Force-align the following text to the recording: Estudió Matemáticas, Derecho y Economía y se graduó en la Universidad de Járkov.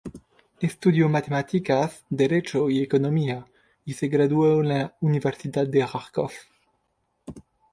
Estudió 0.59 1.09
Matemáticas, 1.09 2.03
Derecho 2.09 2.71
y 2.71 2.81
Economía 2.81 3.45
y 3.85 3.93
se 3.93 4.07
graduó 4.07 4.59
en 4.59 4.69
la 4.69 4.97
Universidad 5.01 5.67
de 5.67 5.85
Járkov. 5.85 6.31